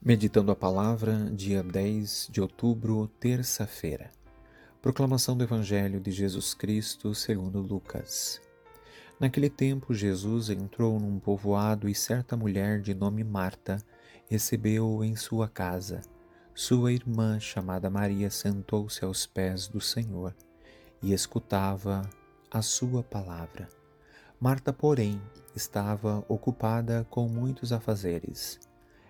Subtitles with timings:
[0.00, 4.12] Meditando a palavra, dia 10 de outubro, terça-feira.
[4.80, 8.40] Proclamação do Evangelho de Jesus Cristo segundo Lucas.
[9.18, 13.78] Naquele tempo, Jesus entrou num povoado e certa mulher de nome Marta
[14.30, 16.00] recebeu-o em sua casa.
[16.54, 20.32] Sua irmã, chamada Maria, sentou-se aos pés do Senhor
[21.02, 22.08] e escutava
[22.48, 23.68] a sua palavra.
[24.40, 25.20] Marta, porém,
[25.56, 28.67] estava ocupada com muitos afazeres.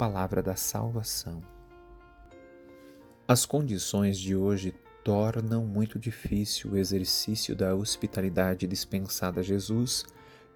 [0.00, 1.42] palavra da salvação.
[3.28, 10.06] As condições de hoje tornam muito difícil o exercício da hospitalidade dispensada a Jesus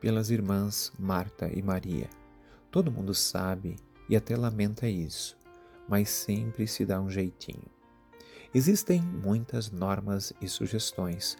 [0.01, 2.09] pelas irmãs Marta e Maria.
[2.71, 3.77] Todo mundo sabe
[4.09, 5.37] e até lamenta isso,
[5.87, 7.69] mas sempre se dá um jeitinho.
[8.55, 11.37] Existem muitas normas e sugestões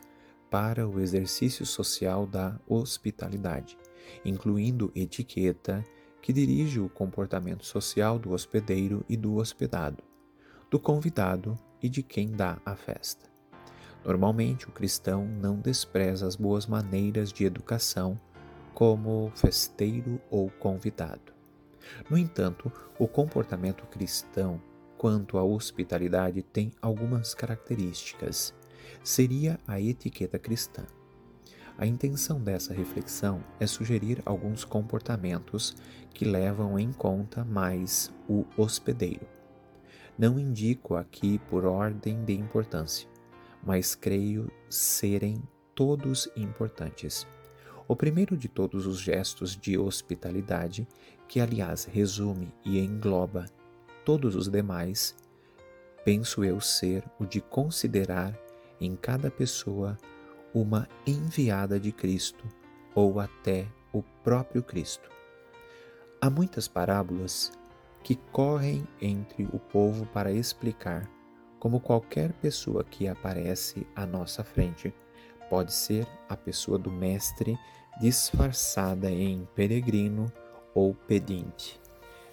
[0.51, 3.79] para o exercício social da hospitalidade,
[4.27, 5.83] incluindo etiqueta
[6.25, 10.03] que dirige o comportamento social do hospedeiro e do hospedado,
[10.71, 13.29] do convidado e de quem dá a festa.
[14.03, 18.19] Normalmente, o cristão não despreza as boas maneiras de educação
[18.73, 21.35] como festeiro ou convidado.
[22.09, 24.59] No entanto, o comportamento cristão
[24.97, 28.55] quanto à hospitalidade tem algumas características.
[29.03, 30.87] Seria a etiqueta cristã.
[31.77, 35.75] A intenção dessa reflexão é sugerir alguns comportamentos
[36.13, 39.27] que levam em conta mais o hospedeiro.
[40.17, 43.09] Não indico aqui por ordem de importância,
[43.61, 45.43] mas creio serem
[45.75, 47.27] todos importantes.
[47.89, 50.87] O primeiro de todos os gestos de hospitalidade,
[51.27, 53.47] que aliás resume e engloba
[54.05, 55.17] todos os demais,
[56.05, 58.39] penso eu ser o de considerar
[58.81, 59.99] em cada pessoa
[60.55, 62.45] uma enviada de Cristo
[62.95, 65.11] ou até o próprio Cristo.
[66.21, 67.53] Há muitas parábolas
[68.05, 71.11] que correm entre o povo para explicar
[71.59, 74.95] como qualquer pessoa que aparece à nossa frente
[75.51, 77.59] pode ser a pessoa do Mestre
[78.01, 80.31] disfarçada em peregrino
[80.75, 81.81] ou pedinte.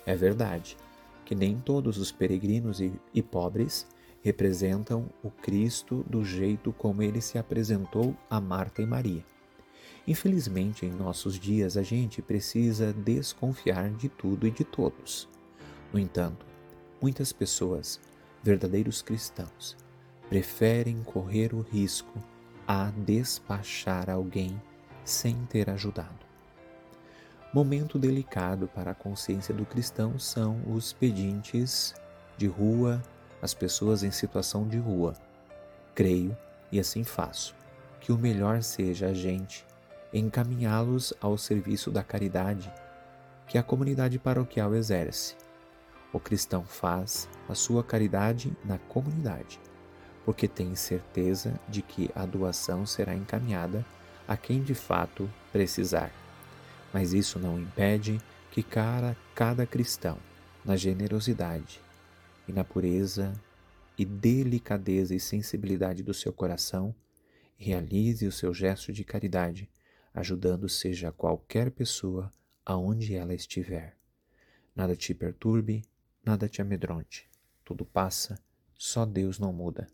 [0.05, 0.77] É verdade
[1.23, 3.87] que nem todos os peregrinos e, e pobres
[4.21, 9.23] representam o Cristo do jeito como ele se apresentou a Marta e Maria.
[10.07, 15.27] Infelizmente, em nossos dias, a gente precisa desconfiar de tudo e de todos.
[15.93, 16.45] No entanto,
[17.01, 17.99] muitas pessoas,
[18.43, 19.77] verdadeiros cristãos,
[20.29, 22.17] preferem correr o risco
[22.67, 24.59] a despachar alguém
[25.03, 26.25] sem ter ajudado.
[27.53, 31.93] Momento delicado para a consciência do cristão são os pedintes
[32.37, 33.01] de rua
[33.41, 35.13] as pessoas em situação de rua.
[35.95, 36.37] Creio,
[36.71, 37.55] e assim faço,
[37.99, 39.65] que o melhor seja a gente
[40.13, 42.71] encaminhá-los ao serviço da caridade
[43.47, 45.35] que a comunidade paroquial exerce.
[46.13, 49.59] O cristão faz a sua caridade na comunidade,
[50.23, 53.85] porque tem certeza de que a doação será encaminhada
[54.27, 56.11] a quem de fato precisar.
[56.93, 58.21] Mas isso não impede
[58.51, 60.17] que cada, cada cristão,
[60.63, 61.81] na generosidade,
[62.51, 63.33] e na pureza
[63.97, 66.93] e delicadeza e sensibilidade do seu coração,
[67.55, 69.69] realize o seu gesto de caridade,
[70.13, 72.29] ajudando seja qualquer pessoa
[72.65, 73.95] aonde ela estiver.
[74.75, 75.83] Nada te perturbe,
[76.25, 77.29] nada te amedronte.
[77.63, 78.37] Tudo passa,
[78.73, 79.87] só Deus não muda.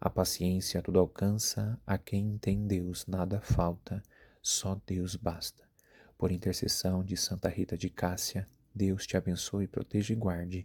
[0.00, 4.00] A paciência tudo alcança, a quem tem Deus nada falta,
[4.40, 5.64] só Deus basta.
[6.16, 10.64] Por intercessão de Santa Rita de Cássia, Deus te abençoe, proteja e guarde